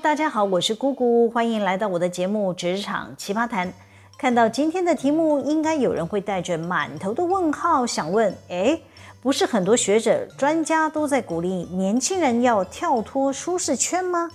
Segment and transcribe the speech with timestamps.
[0.00, 3.68] 大家好，我是姑姑，欢迎来到我的节目《职场奇葩谈》。
[4.16, 8.82] 看到今天的题目，应该有人会带着满头的问号，想问：诶，
[9.20, 14.30] 不是很多学者、专家都在鼓励年轻人要跳脱舒适圈吗？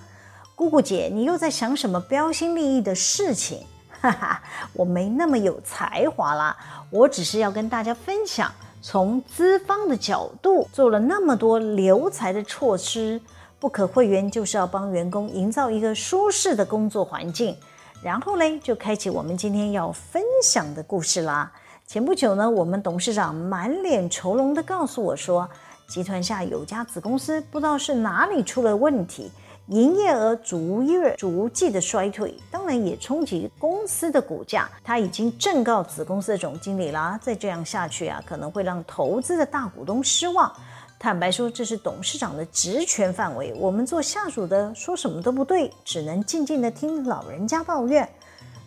[0.56, 3.66] 姑姑姐，你又在想什么标新立异的事情？
[4.00, 4.44] 哈哈，
[4.74, 6.56] 我没那么有才华啦，
[6.92, 13.20] 我只是要跟大家分享，从资方的角度做了那么多留才的措施。
[13.60, 17.56] 不可会员，就是要帮员工营造一个舒适的工作环境。
[18.04, 21.52] 然后嘞，就开启我们今天要分享的故事啦。
[21.88, 25.50] 前不久呢，我们董事长满脸愁容地告诉我说，
[25.88, 29.32] 集团下有家子公司，不知道是哪里出了问题，
[29.68, 34.70] 营业额逐月逐季的衰退，当然也冲击公司的股价。
[34.84, 40.54] 他已经正告子公司的总经理啦，再这样下去啊，可能会让投资的大股东失望。
[41.00, 48.08] 坦白说，这是董事长的职权范围，我们做下属的说什么都不对，只能静静的听老人家抱怨。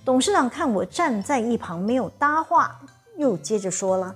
[0.05, 2.81] 董事长看我站在一旁没有搭话，
[3.19, 4.15] 又接着说了，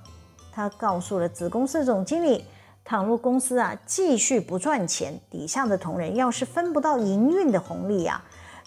[0.52, 2.44] 他告诉了子公司总经理，
[2.84, 8.24] 倘若公司啊继续不赚钱，底下的同仁要是分不到营运的红利啊，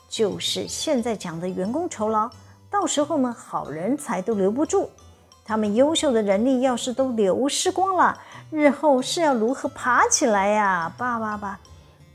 [0.10, 2.30] 就是现在讲的员工酬劳，
[2.70, 4.90] 到时候呢，好人才都留不住，
[5.46, 8.20] 他们优秀的人力要是都流失光了。
[8.50, 10.92] 日后是要如何爬起来呀？
[10.98, 11.60] 爸爸吧。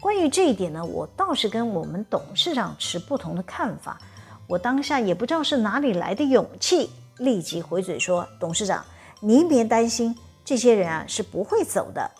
[0.01, 3.99] 关于这一点呢，我倒是跟我们董事长持不同的看法。
[4.47, 8.83] 我当下也不知道是哪里来的勇气，立即回嘴说：“董事长，
[9.21, 12.11] 您别担心，这些人啊是不会走的。”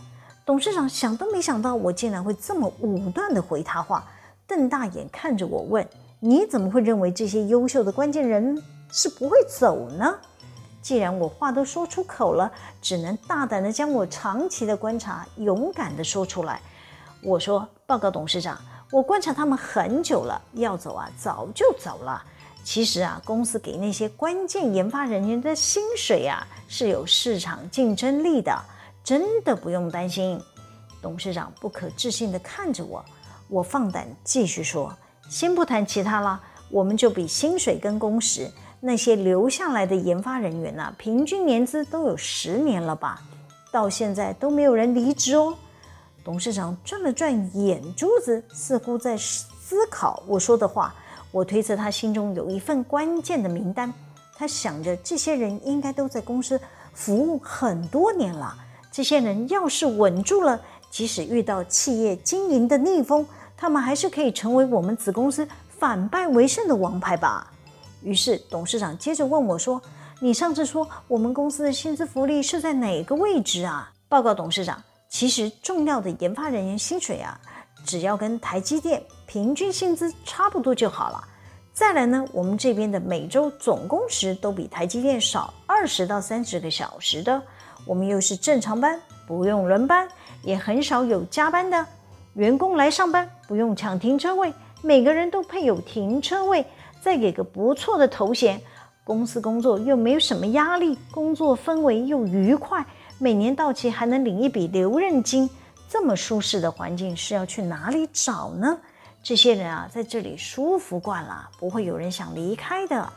[0.45, 4.05] 董事长想都没想到我竟然会这么武断地回他话，
[4.47, 5.87] 瞪大眼看着我问
[6.21, 10.15] ：“你怎么会认为这些优秀的关键人是不会走呢？”
[10.83, 12.51] 既然我话都说出口了，
[12.83, 16.61] 只能大胆的将我长期的观察勇敢的说出来。
[17.23, 22.21] 我说：“报告董事长，我观察他们很久了，要走啊，早就走了。
[22.65, 28.53] 其实啊，公司给那些关键研发人员的薪水啊，是有市场竞争力的，
[29.05, 30.41] 真的不用担心。”
[31.01, 33.05] 董事长不可置信地看着我，
[33.49, 34.93] 我放胆继续说
[35.29, 36.41] ：“先不谈其他了，
[36.73, 38.51] 我们就比薪水跟工时。”
[38.85, 43.23] 那些留下来的研发人员呐，平均年资都有十年了吧，
[43.71, 45.55] 到现在都没有人离职哦。
[46.25, 50.93] 董事长转了转眼珠子，似乎在思考我说的话。
[51.31, 53.95] 我推测他心中有一份关键的名单，
[54.35, 56.61] 他想着这些人应该都在公司
[56.93, 58.53] 服务很多年了。
[58.91, 60.61] 这些人要是稳住了，
[60.91, 63.25] 即使遇到企业经营的逆风，
[63.57, 65.47] 他们还是可以成为我们子公司
[65.83, 67.51] 反败为胜的王牌吧。
[68.05, 69.83] 于是董事长接着问我说
[70.23, 77.37] ：“你上次说我们公司的薪资福利是在哪个位置啊？”报告董事长，其实重要的研发人员薪水啊，
[77.85, 81.25] 只要跟台积电平均薪资差不多就好了。
[81.73, 87.43] 再来呢，我们这边的每周总工时都比台积电少二十到三十个小时的，
[87.85, 90.07] 我们又是正常班，不用轮班，
[90.45, 91.85] 也很少有加班的。
[92.35, 96.65] 员工来上班不用抢停车位，每个人都配有停车位。
[97.01, 98.61] 再给个不错的头衔，
[99.03, 102.87] 公司工作又没有什么压力，工作氛围又愉快，
[103.19, 105.51] 每年到期还能领一笔留任金，
[105.89, 108.79] 这么舒适的环境是要去哪里找呢？
[109.21, 113.13] 这些人啊，在这里舒服惯了，不会有人想离开的。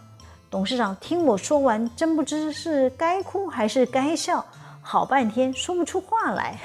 [0.50, 4.44] 董事长听我说完，真不知是该哭还是该笑，
[4.88, 6.59] 好半天说不出话来。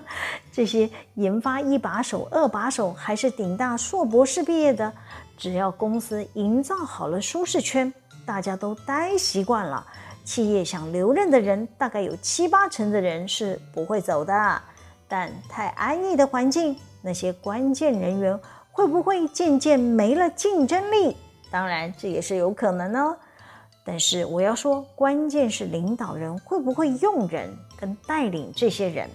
[0.50, 4.90] 这些研发一把手、二把手，还是顶大硕博士毕业的。
[5.36, 7.92] 只要公司营造好了舒适圈，
[8.24, 9.86] 大家都待习惯了，
[10.24, 14.62] 企业想留任的人，大概有七八成的人是不会走的。
[15.06, 18.40] 但太安逸的环境，那些关键人员
[18.72, 21.14] 会不会渐渐没了竞争力？
[21.50, 23.14] 当然，这也是有可能哦。
[23.84, 29.08] 但是我要说，关键是领导人会不会用人跟带领这些人。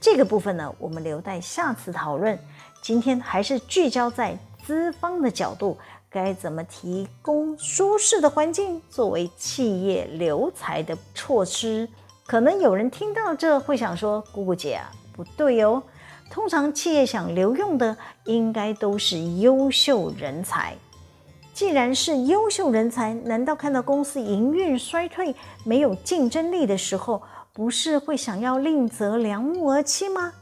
[0.00, 2.38] 这个部分呢，我们留待下次讨论。
[2.82, 4.38] 今天还是聚焦在。
[4.66, 5.78] 资方的角度，
[6.10, 11.88] 该怎么提供舒适的环境作为企业留才的措施？
[12.26, 15.82] 可能有人听到这会想说：“姑姑姐啊，不对哦。
[16.30, 17.96] 通常企业想留用的，
[18.26, 20.76] 应该都是优秀人才。
[21.54, 25.34] 既然是优秀人才，难道看到公司营运衰退、
[25.64, 27.22] 没有竞争力的时候，
[27.58, 30.32] 不是会想要另择良木而栖吗？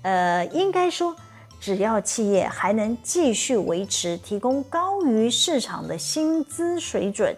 [0.00, 1.14] 呃，应该说。”
[1.60, 7.34] 只要企业还能继续维持提供高于市场的薪资水准，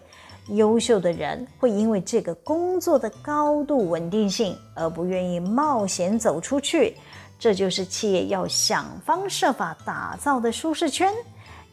[0.49, 6.97] 优秀的人会因为这个工作的高度稳定性而不愿意冒险走出去。
[7.38, 11.12] 这就是企业要想方设法打造的舒适圈。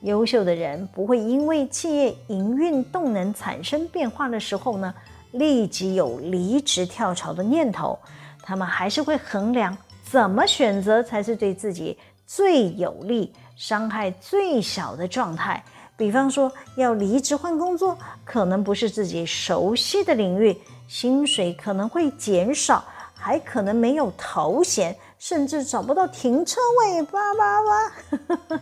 [0.01, 4.94] 优秀的人不会因为企业营运动能产生变化的时候呢，
[5.36, 7.98] 立即有离职跳槽的念头。
[8.42, 11.98] 他们还是会衡量怎么选择才是对自己
[12.28, 15.64] 最有利、伤害最小的状态。
[15.98, 20.56] 比方说，要离职换工作，可能不是自己熟悉的领域，
[20.88, 22.84] 薪水可能会减少，
[23.14, 28.62] 还可能没有头衔，甚至找不到停车位，叭叭叭。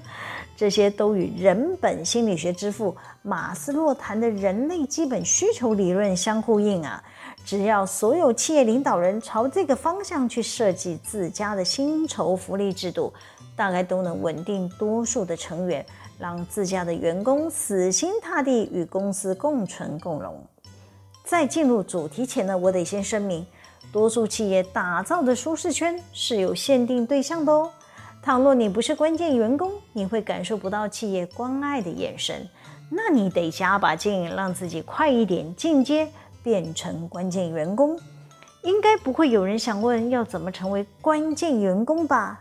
[0.64, 7.04] 这些都与人本心理学之父马斯洛谈的人类基本需求理论相呼应啊！
[7.44, 13.12] 只要所有企业领导人朝这个方向去设计自家的薪酬福利制度，
[13.58, 15.86] 大概都能稳定多数的成员，
[16.18, 20.42] 让自家的员工死心塌地与公司共存共荣。
[21.26, 23.46] 在进入主题前呢，我得先声明，
[23.92, 27.70] 多数企业打造的舒适圈是有限定对象的哦。
[28.24, 32.48] 倘若你不是关键员工，你会感受不到企业关爱的眼神。
[32.90, 36.08] 那你得加把劲，让自己快一点进阶，
[36.42, 38.00] 变成关键员工。
[38.62, 42.40] 应该不会有人想问要怎么成为关键员工吧？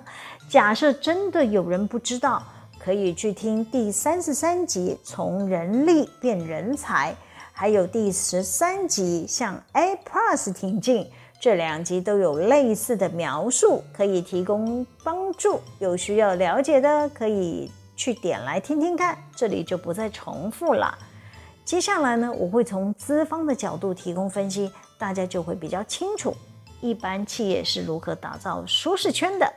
[0.50, 2.42] 假设真的有人不知道，
[2.78, 7.10] 可以去听第三十三集《从人力变人才》，
[7.54, 11.04] 还有第十三集《向 A Plus 挺进》。
[11.42, 15.60] 这两集都有类似的描述，可以提供帮助。
[15.80, 19.18] 有需要了解的，可以去点来听听看。
[19.34, 20.96] 这里就不再重复了。
[21.64, 26.32] 接下来呢，我会从资方的角度提供分析，大家就会比较清楚，
[26.80, 29.52] 一般企业是如何打造舒适圈的。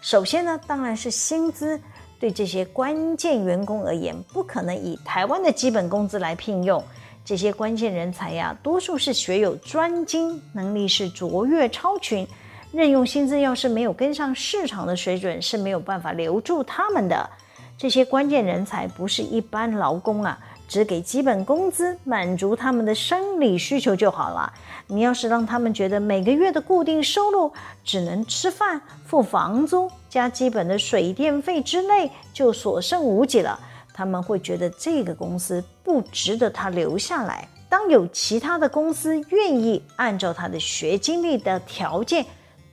[0.00, 1.80] 首先呢，当然是薪资。
[2.18, 6.82] 对这些关键员工而言，不可能以台湾的基本工资来聘用。
[7.28, 12.26] 这些关键人才呀，多数是学有专精，能力是卓越超群，
[12.72, 17.28] 任用薪资要是没有跟上市场的水准，是没有办法留住他们的。
[17.76, 24.50] 这些关键人才不是一般劳工啊，只给基本工资，满足他们的生理需求就好了。
[24.86, 27.52] 你要是让他们觉得每个月的固定收入
[27.84, 33.60] 只能吃饭、付房租加基本的水电费之类，就所剩无几了。
[33.98, 37.48] 他们会觉得这个公司不值得他留下来。
[37.68, 42.24] 当有其他的公司愿意按照他的学经历的条件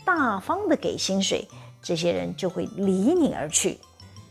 [0.06, 1.48] 大方的给薪水，
[1.82, 3.80] 这些人就会离你而去。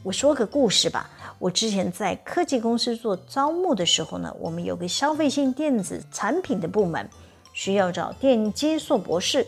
[0.05, 1.11] 我说个故事吧。
[1.41, 7.11] 我之前在科技公司做招募的时候呢，我们有个消费性电子产品的部门，
[7.53, 9.45] 需要找电机硕博士。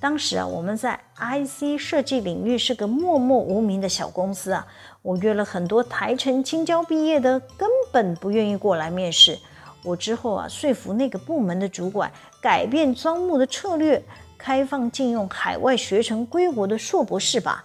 [0.00, 4.64] 当时啊，我们在 IC 设计领域是个默默无名的小公司啊。
[5.02, 9.36] 我约了很多台城、青交毕业的，根本不愿意过来面试。
[9.82, 12.10] 我之后啊，说服那个部门的主管
[12.40, 14.00] 改变招募的策略，
[14.36, 17.64] 开放禁用海外学成归国的硕博士吧。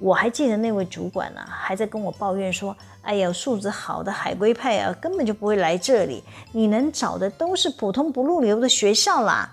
[0.00, 9.48] 我还记得那位主管呢、还在跟我抱怨说：“哎呀，素质好的海归派啊，根本就不会来这里，你能找的都是普通不入流的学校啦。”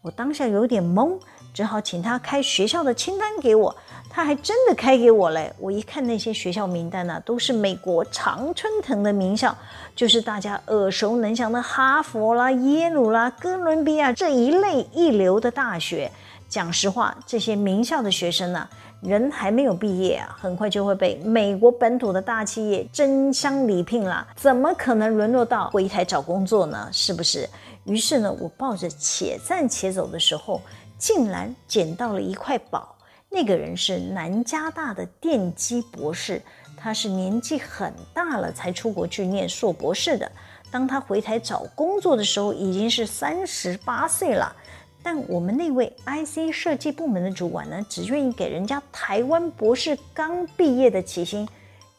[0.00, 1.18] 我当下有点懵。
[1.52, 3.74] 只好请他开学校的清单给我，
[4.08, 5.52] 他还真的开给我嘞。
[5.58, 9.54] 我一看那些学校名单呢、都是美国常春藤的名校，
[9.94, 16.10] 就是大家耳熟能详的哈佛啦、耶鲁啦、哥伦比亚这一类一流的大学。
[16.48, 18.68] 讲实话，这些名校的学生呢、
[19.02, 26.88] 人还没有毕业啊，很快就会被美国本土的大企业争相礼聘了，怎么可能沦落到回台找工作呢？
[26.90, 27.48] 是不是？
[27.84, 30.60] 于是呢，我抱着且战且走的时候。
[31.00, 32.94] 竟然捡到了一块宝，
[33.30, 36.42] 那个人是南加大的电机博士，
[36.76, 40.30] 他是年纪很大了才出国去念硕博士的。
[40.70, 44.54] 当他回台找工作的时候，已经是三十八岁了。
[45.02, 51.48] 但我们那位 IC 设计部门的主管呢，只愿意给人家台湾博士刚毕业的起薪，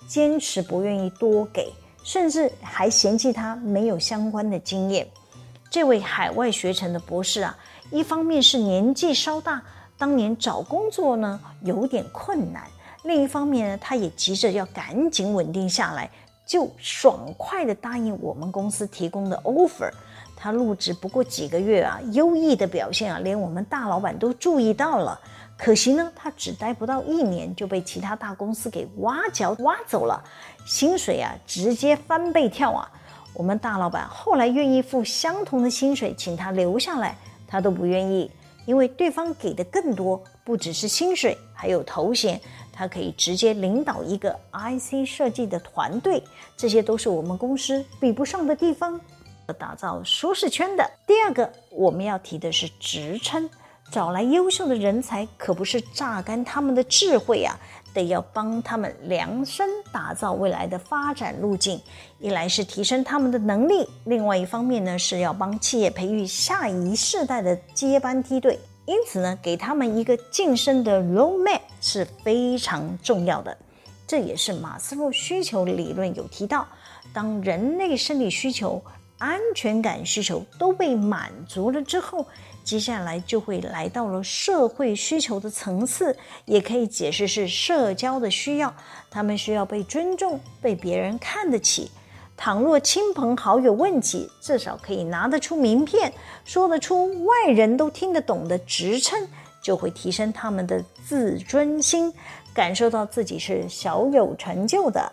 [0.07, 5.07] 坚持不愿意多给，甚至还嫌弃他没有相关的经验。
[5.71, 7.57] 这位海外学成的博士啊。
[7.91, 9.61] 一方面是年纪稍大，
[9.97, 12.63] 当年找工作呢有点困难；
[13.03, 16.09] 另一方面呢，他也急着要赶紧稳定下来，
[16.45, 19.91] 就爽快地答应我们公司提供的 offer。
[20.37, 25.19] 他入职不过几个月啊，优异的表现啊，连我们大老板都注意到了。
[25.57, 30.23] 可惜呢，他只待不到一年就被其他大公司给挖角挖走了，
[30.65, 32.89] 薪水啊直接翻倍跳啊！
[33.33, 37.15] 我们大老板后来愿意付相同的薪水请他留下来。
[37.51, 38.31] 他都不愿意，
[38.65, 42.39] 因为对方给的更多，不只是薪水，还有头衔，
[42.71, 46.23] 他可以直接领导一个 IC 设计的团队，
[46.55, 48.99] 这些都是我们公司比不上的地方。
[49.59, 53.49] 打造舒适圈的第二个，我们要提的是职称。
[53.91, 57.59] 找来优秀的人才，可不是榨干他们的智慧啊，
[57.93, 61.79] 得要帮他们量身打造未来的发展路径。
[62.19, 68.59] 一来是提升他们的能力，另外一方面呢，是要帮企业培育下一世代的接班梯队。
[68.85, 73.55] 因此呢，给他们一个晋升的 roadmap 是非常重要的。
[74.07, 76.67] 这也是马斯洛需求理论有提到，
[77.13, 78.83] 当人类生理需求、
[79.17, 82.25] 安全感需求都被满足了之后，
[82.63, 86.15] 接下来就会来到了社会需求的层次，
[86.45, 88.73] 也可以解释是社交的需要。
[89.09, 91.91] 他们需要被尊重，被别人看得起。
[92.37, 96.11] 倘若亲朋好友问起，至少可以拿得出名片，
[96.45, 99.27] 说得出外人都听得懂的职称，
[99.61, 102.11] 就会提升他们的自尊心，
[102.53, 105.11] 感受到自己是小有成就的。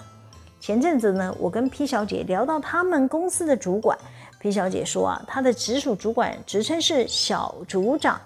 [0.60, 3.98] 前阵子呢，我跟 P 小姐聊到他们公司的主管。
[4.40, 8.20] P 小姐说啊，她的直属主管职称是小组长。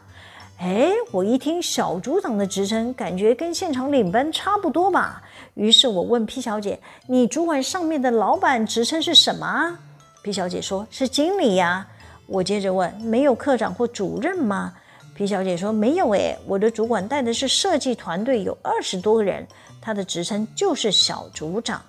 [0.59, 5.23] 哎，我一听小组长的职称，感觉跟现场领班差不多吧。
[5.55, 6.79] 于是我问 P 小姐
[7.09, 9.77] ：“你主管上面的老板职称是什么
[10.23, 11.87] ？”P 小姐说：“是经理呀。”
[12.29, 14.73] 我接着问：“没有科长或主任吗
[15.17, 19.45] ？”P 小姐说：“没有诶，我的主管带的是设计团队，有二十多个人，
[19.81, 21.83] 他的职称就是小组长。”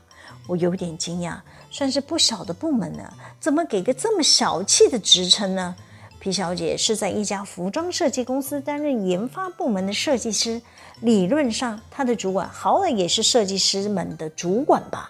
[0.47, 1.35] 我有点惊讶。
[1.73, 5.75] 算是不小的部门呢，怎么给个这么小气的职称呢
[6.19, 10.61] 皮小姐是在一家服装设计公司担任研发部门的设计师，
[11.01, 15.09] 理论上她的主管好歹也是设计师们的主管吧，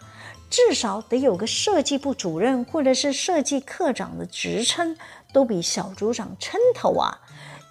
[0.50, 4.98] 至少得有个设计部主任或者是设计科长的职称，
[5.34, 7.20] 都比小组长称头啊，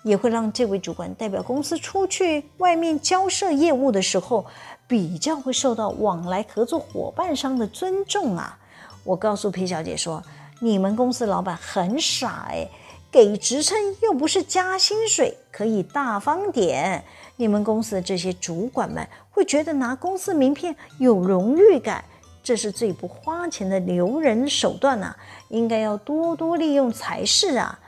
[0.04, 4.44] 也会让这位主管代表公司出去外面交涉业务的时候，
[4.86, 8.58] 比较会受到往来合作伙伴商的尊重啊。
[9.04, 10.22] 我告诉皮小姐说
[10.60, 12.68] ：“你们公司老板很傻哎，
[13.10, 17.02] 给职称又不是加薪水，可以大方点。
[17.36, 22.04] 你们公司的这些主管们会觉得拿公司名片有荣誉感，
[22.42, 25.14] 这是最不花钱的留人手段呐，
[25.48, 27.78] 应该要多多利用才是啊。”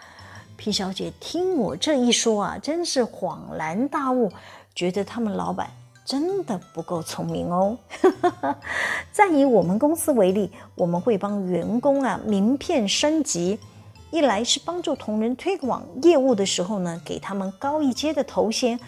[0.57, 4.33] 皮小姐听我这一说啊，真是恍然大悟，
[4.75, 5.71] 觉得他们老板。
[6.05, 7.79] 真的不够聪明哦。
[9.11, 13.59] 再以我们公司为例，我们会帮员工啊名片升级，
[14.11, 18.79] 一来是帮助同仁推广业务的时候呢，给他们高一阶的头衔，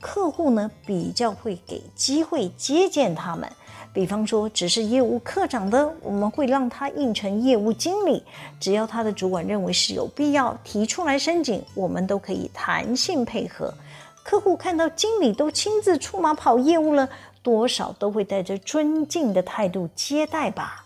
[0.00, 3.50] 客户呢比较会给机会接见他们。
[3.92, 8.22] 比方说，只是业务科长的，我们会让他应成业务经理，
[8.60, 13.72] 只要他的主管认为是有必要提出来申请，我们都可以弹性配合。
[14.26, 17.08] 客户看到经理都亲自出马跑业务了，
[17.44, 20.84] 多少都会带着尊敬的态度接待吧。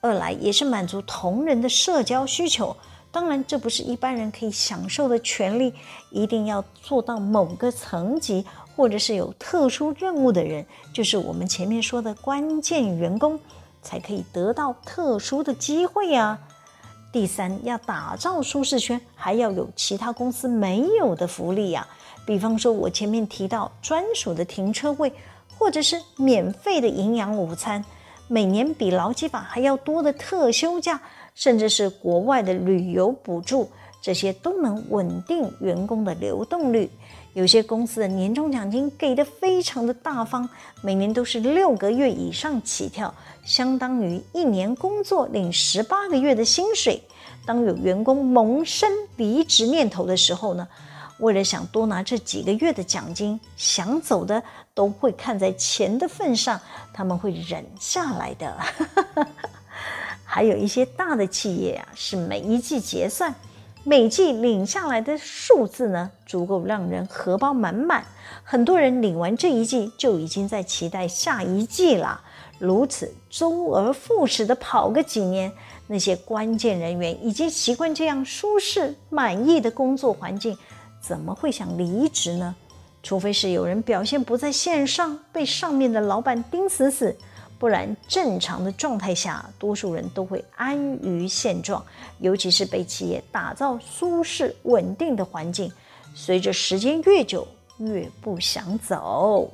[0.00, 2.76] 二来也是满足同仁的社交需求。
[3.12, 5.72] 当然，这不是一般人可以享受的权利，
[6.10, 13.38] 一定要做到某个层级，或者是有特殊任务的人，就是我们前面说的关键员工，
[13.80, 16.36] 才可以得到特殊的机会呀。
[17.12, 21.86] 第三，要打造舒适圈，还要有其他公司没有的福利呀。
[22.24, 25.12] 比方说，我前面提到专属的停车位，
[25.58, 27.84] 或者是免费的营养午餐，
[28.28, 30.98] 每年比劳基法还要多的特休假，
[31.34, 33.68] 甚至是国外的旅游补助，
[34.00, 36.90] 这些都能稳定员工的流动率。
[37.34, 40.48] 有些公司的年终奖金给的非常的大方，
[40.82, 47.02] 每年都是六个月以上起跳，相当于一年工作领十八个月的薪水。
[47.46, 50.68] 当有员工萌生离职念头的时候呢，
[51.18, 54.42] 为了想多拿这几个月的奖金，想走的
[54.74, 56.60] 都会看在钱的份上，
[56.92, 58.56] 他们会忍下来的。
[60.24, 63.34] 还有一些大的企业啊，是每一季结算，
[63.84, 68.04] 每季领下来的数字呢，足够让人荷包满满。
[68.44, 72.20] 很多人领完这一季，就已经在期待下一季了。
[72.60, 75.50] 如此周而复始的跑个几年，
[75.88, 80.56] 那些关键人员已经习惯这样舒适满意的工作环境。
[81.00, 82.54] 怎么会想离职呢？
[83.02, 87.16] 除非是有人表现不在线上，被上面的老板盯死死，
[87.62, 91.80] 不然正常的状态下，多数人都会安于现状。
[92.18, 95.70] 尤其是被企业打造舒适稳定的环境，
[96.12, 97.46] 随着时间越久，
[97.78, 99.48] 越不想走。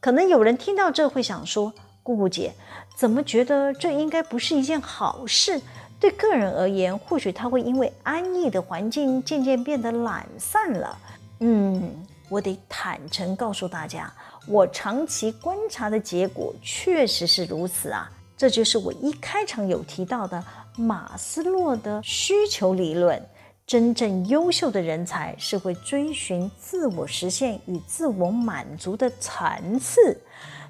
[0.00, 1.72] 可能有人听到这会想说
[2.04, 2.52] ：“姑姑姐，
[2.94, 5.58] 怎么觉得这应该不是一件好事？”
[5.98, 10.98] 对个人而言，或许他会因为安逸的环境渐渐变得懒散了。
[11.38, 11.90] 嗯，
[12.30, 14.10] 我得坦诚告诉大家，
[14.46, 18.10] 我长期观察的结果确实是如此啊。
[18.36, 20.42] 这就是我一开场有提到的
[20.76, 23.20] 马斯洛的需求理论。
[23.66, 30.20] 真正优秀的人才是会追寻自我实现与自我满足的层次。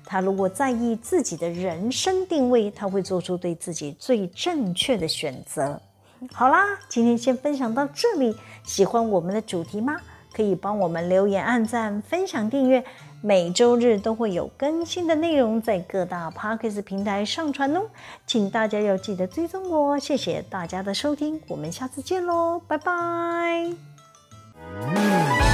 [0.04, 5.80] 他如果在意自己的人生定位，他会做出对自己最正确的选择。
[6.32, 8.36] 好啦，今天先分享到这里。
[8.64, 9.96] 喜欢我们的主题吗？
[10.32, 12.84] 可以帮我们留言、按赞、分享、订阅。
[13.22, 17.82] 每周日都会有更新的内容在各大 p a r k e s 平台上传哦，
[18.26, 19.98] 请大家要记得追踪我。
[19.98, 22.92] 谢谢大家的收听，我们下次见喽，拜拜。
[24.96, 25.49] 嗯